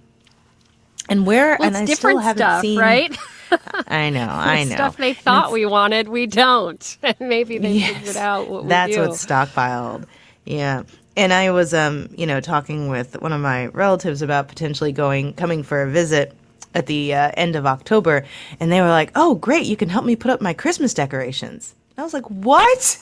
And 1.10 1.26
where? 1.26 1.58
Well, 1.60 1.68
and 1.68 1.78
I 1.78 1.86
different 1.86 2.20
still 2.20 2.20
haven't 2.20 2.38
stuff, 2.38 2.62
seen. 2.62 2.80
right? 2.80 3.18
I 3.88 4.10
know, 4.10 4.28
I 4.30 4.64
know. 4.64 4.76
Stuff 4.76 4.98
they 4.98 5.14
thought 5.14 5.52
we 5.52 5.66
wanted, 5.66 6.08
we 6.08 6.26
don't. 6.26 6.98
And 7.04 7.16
maybe 7.20 7.58
they 7.58 7.74
yes, 7.74 7.98
figured 7.98 8.18
out 8.18 8.50
what 8.50 8.68
That's 8.68 8.96
do. 8.96 9.02
what's 9.02 9.26
stockpiled. 9.26 10.06
Yeah. 10.46 10.84
And 11.16 11.32
I 11.32 11.52
was, 11.52 11.74
um, 11.74 12.10
you 12.18 12.26
know, 12.26 12.42
talking 12.42 12.90
with 12.90 13.22
one 13.22 13.34
of 13.34 13.42
my 13.42 13.68
relatives 13.68 14.22
about 14.22 14.48
potentially 14.48 14.92
going, 14.92 15.34
coming 15.34 15.62
for 15.62 15.84
a 15.84 15.90
visit 15.90 16.36
at 16.74 16.88
the 16.88 17.14
uh, 17.14 17.32
end 17.36 17.56
of 17.56 17.66
October, 17.68 18.26
and 18.60 18.72
they 18.72 18.82
were 18.82 18.90
like, 18.90 19.12
"Oh, 19.16 19.36
great! 19.36 19.68
You 19.68 19.78
can 19.78 19.90
help 19.90 20.06
me 20.06 20.16
put 20.16 20.32
up 20.32 20.42
my 20.42 20.54
Christmas 20.54 20.94
decorations." 20.94 21.76
And 21.92 22.02
I 22.02 22.04
was 22.04 22.14
like, 22.14 22.26
"What?" 22.30 22.98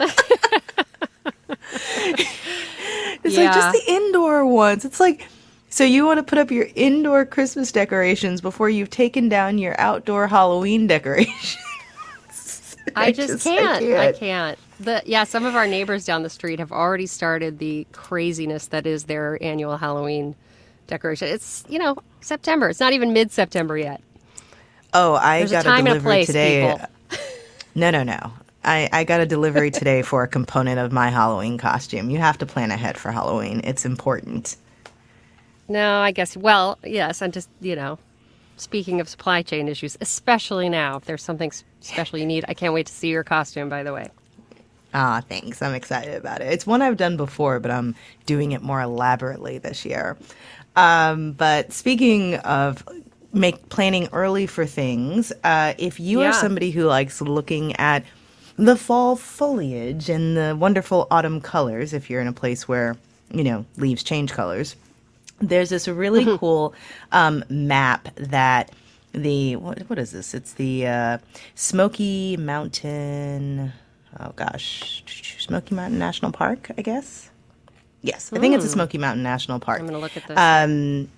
it's 0.00 0.18
yeah. 3.24 3.44
like 3.44 3.54
just 3.54 3.72
the 3.72 3.84
indoor 3.86 4.44
ones. 4.44 4.84
It's 4.84 4.98
like 4.98 5.28
so 5.70 5.84
you 5.84 6.06
want 6.06 6.18
to 6.18 6.22
put 6.22 6.38
up 6.38 6.50
your 6.50 6.66
indoor 6.74 7.26
Christmas 7.26 7.70
decorations 7.70 8.40
before 8.40 8.70
you've 8.70 8.90
taken 8.90 9.28
down 9.28 9.58
your 9.58 9.78
outdoor 9.78 10.26
Halloween 10.26 10.86
decorations. 10.86 11.56
I, 12.96 13.06
I, 13.06 13.12
just, 13.12 13.44
can't. 13.44 13.76
I 13.76 13.80
can't. 13.80 14.16
I 14.16 14.18
can't. 14.18 14.58
The, 14.80 15.02
yeah, 15.04 15.24
some 15.24 15.44
of 15.44 15.56
our 15.56 15.66
neighbors 15.66 16.04
down 16.04 16.22
the 16.22 16.30
street 16.30 16.60
have 16.60 16.70
already 16.70 17.06
started 17.06 17.58
the 17.58 17.86
craziness 17.92 18.66
that 18.68 18.86
is 18.86 19.04
their 19.04 19.42
annual 19.42 19.76
Halloween 19.76 20.36
decoration. 20.86 21.28
It's, 21.28 21.64
you 21.68 21.78
know, 21.78 21.96
September. 22.20 22.68
It's 22.68 22.80
not 22.80 22.92
even 22.92 23.12
mid 23.12 23.32
September 23.32 23.76
yet. 23.76 24.00
Oh, 24.94 25.14
I 25.14 25.40
There's 25.40 25.50
got 25.50 25.66
a, 25.66 25.74
a 25.74 25.82
delivery 25.82 26.00
place, 26.00 26.26
today. 26.28 26.78
no, 27.74 27.90
no, 27.90 28.02
no. 28.04 28.32
I, 28.64 28.88
I 28.92 29.04
got 29.04 29.20
a 29.20 29.26
delivery 29.26 29.70
today 29.72 30.02
for 30.02 30.22
a 30.22 30.28
component 30.28 30.78
of 30.78 30.92
my 30.92 31.10
Halloween 31.10 31.58
costume. 31.58 32.10
You 32.10 32.18
have 32.18 32.38
to 32.38 32.46
plan 32.46 32.70
ahead 32.70 32.96
for 32.98 33.10
Halloween. 33.10 33.60
It's 33.64 33.84
important. 33.84 34.56
No, 35.68 36.00
I 36.00 36.12
guess. 36.12 36.36
Well, 36.36 36.78
yes. 36.84 37.20
I'm 37.20 37.32
just, 37.32 37.50
you 37.60 37.76
know, 37.76 37.98
speaking 38.56 39.00
of 39.00 39.08
supply 39.08 39.42
chain 39.42 39.68
issues, 39.68 39.98
especially 40.00 40.68
now, 40.68 40.96
if 40.96 41.04
there's 41.04 41.22
something 41.22 41.52
special 41.80 42.18
you 42.18 42.26
need, 42.26 42.44
I 42.48 42.54
can't 42.54 42.72
wait 42.72 42.86
to 42.86 42.92
see 42.92 43.08
your 43.08 43.24
costume, 43.24 43.68
by 43.68 43.82
the 43.82 43.92
way. 43.92 44.08
Ah, 44.94 45.22
thanks. 45.28 45.60
I'm 45.60 45.74
excited 45.74 46.14
about 46.14 46.40
it. 46.40 46.52
It's 46.52 46.66
one 46.66 46.80
I've 46.82 46.96
done 46.96 47.16
before, 47.16 47.60
but 47.60 47.70
I'm 47.70 47.94
doing 48.26 48.52
it 48.52 48.62
more 48.62 48.80
elaborately 48.80 49.58
this 49.58 49.84
year. 49.84 50.16
Um, 50.76 51.32
but 51.32 51.72
speaking 51.72 52.36
of 52.36 52.86
make 53.32 53.68
planning 53.68 54.08
early 54.12 54.46
for 54.46 54.64
things, 54.64 55.32
uh, 55.44 55.74
if 55.78 56.00
you 56.00 56.20
yeah. 56.20 56.30
are 56.30 56.32
somebody 56.32 56.70
who 56.70 56.84
likes 56.84 57.20
looking 57.20 57.76
at 57.76 58.04
the 58.56 58.76
fall 58.76 59.14
foliage 59.14 60.08
and 60.08 60.36
the 60.36 60.56
wonderful 60.56 61.06
autumn 61.10 61.40
colors, 61.40 61.92
if 61.92 62.08
you're 62.08 62.20
in 62.20 62.28
a 62.28 62.32
place 62.32 62.66
where 62.66 62.96
you 63.30 63.44
know 63.44 63.66
leaves 63.76 64.02
change 64.02 64.32
colors, 64.32 64.74
there's 65.40 65.70
this 65.70 65.86
really 65.86 66.24
mm-hmm. 66.24 66.36
cool 66.36 66.74
um, 67.12 67.44
map 67.48 68.08
that 68.16 68.72
the 69.12 69.56
what, 69.56 69.78
what 69.88 69.98
is 69.98 70.12
this? 70.12 70.34
It's 70.34 70.54
the 70.54 70.86
uh, 70.86 71.18
Smoky 71.54 72.36
Mountain. 72.36 73.72
Oh 74.20 74.32
gosh, 74.34 75.04
Smoky 75.38 75.74
Mountain 75.74 75.98
National 75.98 76.32
Park, 76.32 76.70
I 76.76 76.82
guess. 76.82 77.30
Yes, 78.02 78.32
I 78.32 78.38
think 78.38 78.54
it's 78.54 78.64
the 78.64 78.68
hmm. 78.68 78.74
Smoky 78.74 78.98
Mountain 78.98 79.22
National 79.22 79.58
Park. 79.58 79.80
I'm 79.80 79.86
going 79.86 79.94
to 79.94 80.00
look 80.00 80.16
at 80.16 80.26
this. 80.26 80.38
Um, 80.38 81.08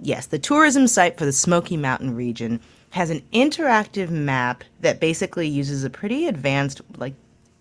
yes, 0.00 0.26
the 0.26 0.38
tourism 0.38 0.86
site 0.86 1.18
for 1.18 1.24
the 1.24 1.32
Smoky 1.32 1.76
Mountain 1.76 2.14
region 2.14 2.60
has 2.90 3.10
an 3.10 3.22
interactive 3.32 4.10
map 4.10 4.64
that 4.80 5.00
basically 5.00 5.48
uses 5.48 5.84
a 5.84 5.90
pretty 5.90 6.26
advanced 6.26 6.80
like 6.96 7.14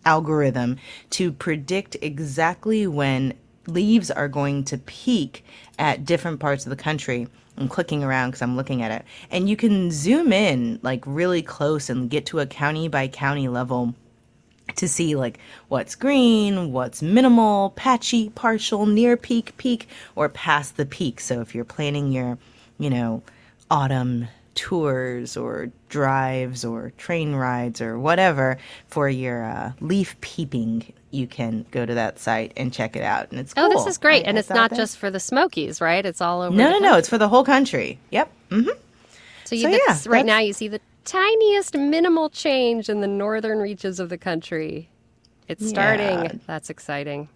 algorithm 0.05 0.77
to 1.09 1.31
predict 1.31 1.97
exactly 2.01 2.87
when 2.87 3.33
leaves 3.67 4.11
are 4.11 4.27
going 4.27 4.63
to 4.63 4.77
peak 4.77 5.43
at 5.79 6.05
different 6.05 6.39
parts 6.39 6.65
of 6.65 6.69
the 6.69 6.75
country. 6.75 7.27
I'm 7.57 7.67
clicking 7.67 8.03
around 8.03 8.31
because 8.31 8.41
I'm 8.41 8.55
looking 8.55 8.81
at 8.81 8.91
it. 8.91 9.05
And 9.31 9.49
you 9.49 9.55
can 9.55 9.89
zoom 9.91 10.31
in 10.31 10.79
like 10.83 11.03
really 11.05 11.41
close 11.41 11.89
and 11.89 12.09
get 12.09 12.25
to 12.27 12.39
a 12.39 12.45
county 12.45 12.87
by 12.87 13.07
county 13.07 13.47
level 13.47 13.95
to 14.75 14.87
see 14.87 15.15
like 15.15 15.39
what's 15.67 15.95
green, 15.95 16.71
what's 16.71 17.01
minimal, 17.01 17.71
patchy, 17.71 18.29
partial, 18.29 18.85
near 18.85 19.15
peak, 19.15 19.55
peak, 19.57 19.87
or 20.15 20.29
past 20.29 20.77
the 20.77 20.85
peak. 20.85 21.19
So 21.19 21.41
if 21.41 21.53
you're 21.53 21.65
planning 21.65 22.11
your, 22.11 22.37
you 22.79 22.89
know, 22.89 23.21
autumn 23.69 24.27
tours 24.55 25.35
or 25.35 25.69
drives 25.89 26.63
or 26.65 26.91
train 26.97 27.35
rides 27.35 27.81
or 27.81 27.99
whatever 27.99 28.57
for 28.87 29.09
your 29.09 29.43
uh, 29.43 29.73
leaf 29.81 30.19
peeping, 30.21 30.93
you 31.11 31.27
can 31.27 31.65
go 31.71 31.85
to 31.85 31.93
that 31.93 32.19
site 32.19 32.53
and 32.57 32.73
check 32.73 32.95
it 32.95 33.03
out. 33.03 33.31
And 33.31 33.39
it's 33.39 33.53
cool. 33.53 33.65
Oh, 33.65 33.69
this 33.69 33.85
is 33.85 33.97
great. 33.97 34.25
I, 34.25 34.29
and 34.29 34.37
it's 34.37 34.49
not 34.49 34.73
just 34.73 34.97
for 34.97 35.11
the 35.11 35.19
Smokies, 35.19 35.79
right? 35.79 36.05
It's 36.05 36.21
all 36.21 36.41
over. 36.41 36.55
No, 36.55 36.69
no, 36.69 36.79
no. 36.79 36.97
It's 36.97 37.09
for 37.09 37.17
the 37.17 37.29
whole 37.29 37.43
country. 37.43 37.99
Yep. 38.11 38.31
Mm-hmm. 38.49 38.79
So, 39.45 39.55
you 39.55 39.61
so 39.61 39.69
yeah, 39.69 39.99
right 40.07 40.25
now 40.25 40.39
you 40.39 40.53
see 40.53 40.67
the 40.67 40.81
tiniest 41.05 41.75
minimal 41.75 42.29
change 42.29 42.89
in 42.89 43.01
the 43.01 43.07
northern 43.07 43.59
reaches 43.59 43.99
of 43.99 44.09
the 44.09 44.17
country. 44.17 44.89
It's 45.47 45.67
starting. 45.67 46.23
Yeah. 46.23 46.31
That's 46.47 46.69
exciting. 46.69 47.29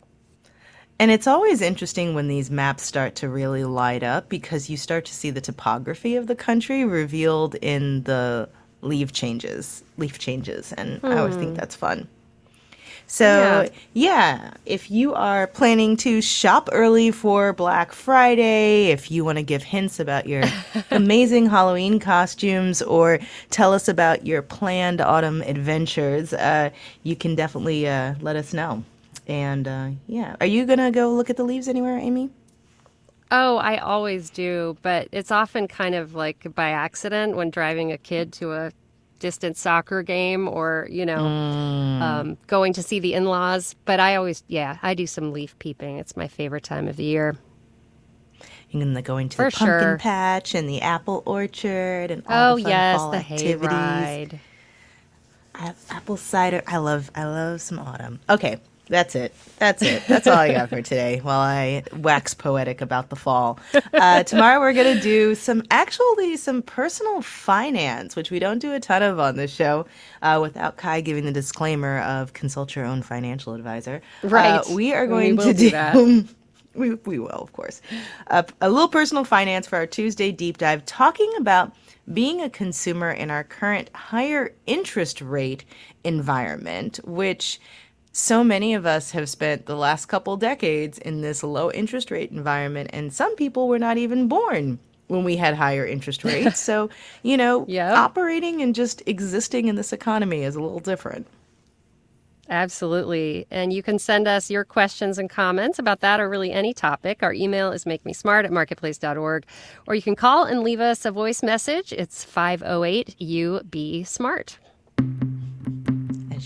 And 0.99 1.11
it's 1.11 1.27
always 1.27 1.61
interesting 1.61 2.13
when 2.13 2.27
these 2.27 2.51
maps 2.51 2.83
start 2.83 3.15
to 3.15 3.29
really 3.29 3.63
light 3.63 4.03
up 4.03 4.27
because 4.27 4.69
you 4.69 4.75
start 4.75 5.05
to 5.05 5.13
see 5.13 5.29
the 5.29 5.39
topography 5.39 6.17
of 6.17 6.27
the 6.27 6.35
country 6.35 6.83
revealed 6.83 7.55
in 7.55 8.03
the 8.03 8.49
leaf 8.81 9.13
changes, 9.13 9.83
leaf 9.97 10.19
changes, 10.19 10.73
and 10.73 10.99
hmm. 10.99 11.05
I 11.05 11.19
always 11.19 11.35
think 11.35 11.51
hmm. 11.51 11.55
that's 11.55 11.75
fun. 11.75 12.07
So, 13.09 13.25
yeah. 13.25 13.69
yeah. 13.93 14.53
if 14.67 14.91
you 14.91 15.15
are 15.15 15.47
planning 15.47 15.97
to 15.97 16.21
shop 16.21 16.69
early 16.71 17.09
for 17.09 17.53
Black 17.53 17.91
Friday, 17.91 18.91
if 18.91 19.09
you 19.09 19.25
want 19.25 19.39
to 19.39 19.43
give 19.43 19.63
hints 19.63 19.99
about 19.99 20.27
your 20.27 20.43
amazing 20.91 21.47
Halloween 21.47 21.99
costumes 21.99 22.83
or 22.83 23.19
tell 23.49 23.73
us 23.73 23.87
about 23.87 24.27
your 24.27 24.43
planned 24.43 25.01
autumn 25.01 25.41
adventures, 25.41 26.33
uh, 26.33 26.69
you 27.01 27.15
can 27.15 27.33
definitely 27.33 27.87
uh, 27.87 28.13
let 28.21 28.35
us 28.35 28.53
know. 28.53 28.83
And 29.27 29.67
uh, 29.67 29.89
yeah, 30.05 30.35
are 30.39 30.47
you 30.47 30.67
going 30.67 30.79
to 30.79 30.91
go 30.91 31.11
look 31.11 31.31
at 31.31 31.37
the 31.37 31.43
leaves 31.43 31.67
anywhere, 31.67 31.97
Amy? 31.97 32.29
Oh, 33.31 33.57
I 33.57 33.77
always 33.77 34.29
do, 34.29 34.77
but 34.83 35.07
it's 35.11 35.31
often 35.31 35.67
kind 35.67 35.95
of 35.95 36.13
like 36.13 36.53
by 36.53 36.69
accident 36.69 37.35
when 37.35 37.49
driving 37.49 37.91
a 37.91 37.97
kid 37.97 38.33
to 38.33 38.53
a 38.53 38.71
distant 39.19 39.57
soccer 39.57 40.01
game 40.01 40.47
or, 40.47 40.87
you 40.89 41.05
know, 41.05 41.19
mm. 41.19 42.01
um, 42.01 42.37
going 42.47 42.73
to 42.73 42.83
see 42.83 42.99
the 42.99 43.13
in 43.13 43.25
laws. 43.25 43.75
But 43.85 43.99
I 43.99 44.15
always, 44.15 44.43
yeah, 44.47 44.77
I 44.81 44.93
do 44.93 45.05
some 45.05 45.31
leaf 45.31 45.57
peeping. 45.59 45.97
It's 45.97 46.17
my 46.17 46.27
favorite 46.27 46.63
time 46.63 46.87
of 46.87 46.95
the 46.95 47.03
year. 47.03 47.37
You're 48.71 49.01
going 49.01 49.29
to 49.29 49.35
For 49.35 49.49
the 49.49 49.57
pumpkin 49.57 49.79
sure. 49.79 49.97
patch 49.97 50.53
and 50.53 50.69
the 50.69 50.81
apple 50.81 51.23
orchard 51.25 52.11
and 52.11 52.23
all 52.27 52.53
oh, 52.53 52.55
the 52.57 52.63
fun 52.63 52.71
yes, 52.71 52.97
fall 52.97 53.11
the 53.11 53.17
activities. 53.17 53.69
hayride. 53.69 54.39
Apple 55.89 56.17
cider. 56.17 56.63
I 56.67 56.77
love 56.77 57.11
I 57.15 57.25
love 57.25 57.61
some 57.61 57.79
autumn. 57.79 58.19
Okay, 58.29 58.59
that's 58.89 59.15
it. 59.15 59.33
That's 59.57 59.81
it. 59.81 60.03
That's 60.07 60.27
all 60.27 60.37
I 60.37 60.51
got 60.51 60.69
for 60.69 60.81
today 60.81 61.19
while 61.21 61.39
I 61.39 61.83
wax 61.95 62.33
poetic 62.33 62.81
about 62.81 63.09
the 63.09 63.15
fall. 63.15 63.59
Uh, 63.93 64.23
tomorrow 64.23 64.59
we're 64.59 64.73
going 64.73 64.97
to 64.97 65.01
do 65.01 65.35
some, 65.35 65.63
actually, 65.71 66.37
some 66.37 66.61
personal 66.61 67.21
finance, 67.21 68.15
which 68.15 68.31
we 68.31 68.39
don't 68.39 68.59
do 68.59 68.73
a 68.73 68.79
ton 68.79 69.03
of 69.03 69.19
on 69.19 69.35
this 69.35 69.51
show 69.51 69.85
uh, 70.21 70.39
without 70.41 70.77
Kai 70.77 71.01
giving 71.01 71.25
the 71.25 71.31
disclaimer 71.31 71.99
of 71.99 72.33
consult 72.33 72.75
your 72.75 72.85
own 72.85 73.01
financial 73.01 73.53
advisor. 73.53 74.01
Right. 74.23 74.57
Uh, 74.57 74.63
we 74.73 74.93
are 74.93 75.05
going 75.05 75.35
we 75.35 75.43
to 75.45 75.53
do. 75.53 75.69
do 75.69 76.27
we, 76.73 76.93
we 76.95 77.19
will, 77.19 77.29
of 77.29 77.53
course. 77.53 77.81
Uh, 78.27 78.43
a 78.61 78.69
little 78.69 78.87
personal 78.87 79.23
finance 79.23 79.67
for 79.67 79.75
our 79.75 79.87
Tuesday 79.87 80.31
deep 80.31 80.57
dive, 80.57 80.85
talking 80.85 81.31
about 81.37 81.75
being 82.13 82.41
a 82.41 82.49
consumer 82.49 83.11
in 83.11 83.29
our 83.29 83.43
current 83.43 83.89
higher 83.93 84.53
interest 84.65 85.21
rate 85.21 85.63
environment, 86.03 86.99
which 87.03 87.59
so 88.11 88.43
many 88.43 88.73
of 88.73 88.85
us 88.85 89.11
have 89.11 89.29
spent 89.29 89.65
the 89.65 89.75
last 89.75 90.07
couple 90.07 90.35
decades 90.37 90.97
in 90.97 91.21
this 91.21 91.43
low 91.43 91.71
interest 91.71 92.11
rate 92.11 92.31
environment, 92.31 92.89
and 92.93 93.13
some 93.13 93.35
people 93.35 93.67
were 93.67 93.79
not 93.79 93.97
even 93.97 94.27
born 94.27 94.79
when 95.07 95.23
we 95.23 95.37
had 95.37 95.55
higher 95.55 95.85
interest 95.85 96.23
rates. 96.23 96.59
so, 96.63 96.89
you 97.23 97.37
know, 97.37 97.65
yep. 97.67 97.95
operating 97.95 98.61
and 98.61 98.73
just 98.73 99.03
existing 99.05 99.67
in 99.67 99.75
this 99.75 99.93
economy 99.93 100.43
is 100.43 100.55
a 100.55 100.61
little 100.61 100.79
different. 100.79 101.27
Absolutely. 102.49 103.45
And 103.51 103.71
you 103.71 103.83
can 103.83 103.99
send 103.99 104.27
us 104.27 104.49
your 104.49 104.65
questions 104.65 105.19
and 105.19 105.29
comments 105.29 105.77
about 105.77 105.99
that 105.99 106.19
or 106.19 106.27
really 106.27 106.51
any 106.51 106.73
topic. 106.73 107.21
Our 107.21 107.31
email 107.31 107.71
is 107.71 107.85
make 107.85 108.03
me 108.05 108.13
smart 108.13 108.45
at 108.45 108.51
marketplace.org. 108.51 109.45
Or 109.85 109.95
you 109.95 110.01
can 110.01 110.15
call 110.15 110.45
and 110.45 110.63
leave 110.63 110.79
us 110.79 111.05
a 111.05 111.11
voice 111.11 111.43
message. 111.43 111.93
It's 111.93 112.23
508 112.23 113.21
UB 113.21 114.05
Smart. 114.05 114.57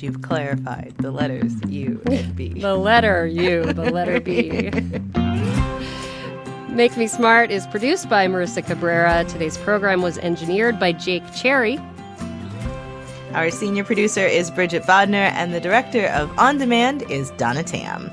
You've 0.02 0.22
clarified 0.22 0.94
the 0.98 1.12
letters 1.12 1.54
U 1.68 2.02
and 2.08 2.36
B. 2.36 2.50
the 2.60 2.76
letter 2.76 3.28
U, 3.28 3.64
the 3.64 3.92
letter 3.92 4.20
B. 4.20 4.70
Make 6.70 6.98
Me 6.98 7.08
Smart 7.08 7.52
is 7.52 7.68
produced 7.68 8.10
by 8.10 8.28
Marissa 8.28 8.66
Cabrera. 8.66 9.24
Today's 9.26 9.58
program 9.60 10.02
was 10.02 10.18
engineered 10.18 10.80
by 10.80 10.92
Jake 10.94 11.24
Cherry. 11.36 11.80
Our 13.34 13.52
senior 13.52 13.84
producer 13.84 14.26
is 14.26 14.50
Bridget 14.50 14.84
Bodnar, 14.84 15.32
and 15.32 15.54
the 15.54 15.60
director 15.60 16.08
of 16.08 16.36
On 16.40 16.58
Demand 16.58 17.04
is 17.12 17.30
Donna 17.32 17.64
Tam. 17.64 18.08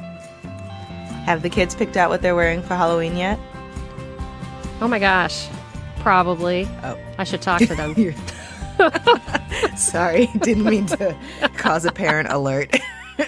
Have 1.25 1.43
the 1.43 1.51
kids 1.51 1.75
picked 1.75 1.97
out 1.97 2.11
what 2.11 2.23
they're 2.23 2.35
wearing 2.35 2.63
for 2.63 2.75
Halloween 2.75 3.17
yet? 3.17 3.39
Oh 4.81 4.89
my 4.89 4.99
gosh. 4.99 5.49
Probably. 6.01 6.69
Oh. 6.83 6.99
I 7.19 7.25
should 7.25 7.43
talk 7.43 7.61
to 7.61 7.75
them. 7.75 7.95
Sorry, 9.77 10.27
didn't 10.41 10.65
mean 10.65 10.87
to 10.87 11.17
cause 11.57 11.85
a 11.85 11.93
parent 11.93 12.29
alert. 12.31 12.75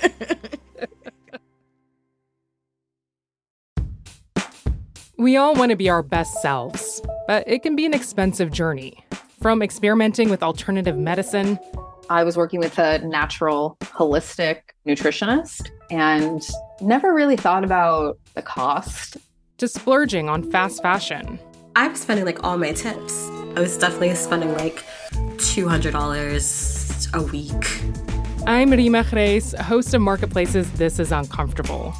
we 5.17 5.37
all 5.37 5.55
want 5.55 5.71
to 5.71 5.77
be 5.77 5.89
our 5.89 6.03
best 6.03 6.41
selves, 6.43 7.01
but 7.27 7.47
it 7.47 7.62
can 7.62 7.77
be 7.77 7.87
an 7.87 7.95
expensive 7.95 8.51
journey. 8.51 9.05
From 9.41 9.62
experimenting 9.62 10.31
with 10.31 10.43
alternative 10.43 10.97
medicine, 10.97 11.59
I 12.09 12.25
was 12.25 12.37
working 12.37 12.61
with 12.61 12.79
a 12.79 12.99
natural 12.99 13.77
holistic 13.81 14.61
nutritionist 14.87 15.71
and 15.91 16.43
never 16.81 17.12
really 17.15 17.37
thought 17.37 17.65
about 17.65 18.19
the 18.35 18.43
cost. 18.43 19.17
To 19.59 19.69
splurging 19.69 20.29
on 20.29 20.51
fast 20.51 20.83
fashion. 20.83 21.39
I'm 21.75 21.95
spending 21.95 22.27
like 22.27 22.45
all 22.45 22.59
my 22.59 22.73
tips. 22.73 23.29
I 23.57 23.61
was 23.61 23.79
definitely 23.79 24.15
spending 24.15 24.53
like 24.55 24.85
$200 25.42 27.14
a 27.14 27.22
week. 27.22 28.46
I'm 28.46 28.70
Reema 28.70 29.04
Khrais, 29.04 29.58
host 29.58 29.92
of 29.92 30.00
Marketplace's 30.00 30.70
This 30.72 31.00
Is 31.00 31.11
Uncomfortable. 31.11 31.92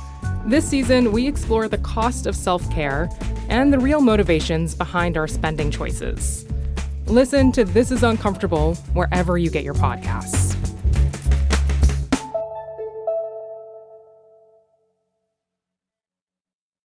This 0.47 0.69
season, 0.69 1.11
we 1.11 1.27
explore 1.27 1.69
the 1.69 1.79
cost 1.79 2.27
of 2.27 2.37
self 2.37 2.69
care 2.71 3.11
and 3.49 3.73
the 3.73 3.81
real 3.81 4.01
motivations 4.01 4.77
behind 4.77 5.17
our 5.17 5.27
spending 5.27 5.73
choices. 5.73 6.47
Listen 7.07 7.51
to 7.53 7.65
This 7.65 7.91
Is 7.91 8.05
Uncomfortable 8.05 8.77
wherever 8.95 9.37
you 9.37 9.51
get 9.51 9.65
your 9.65 9.75
podcasts. 9.75 10.52